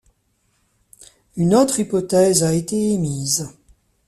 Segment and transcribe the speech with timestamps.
[1.37, 3.53] Une autre hypothèse a été émise.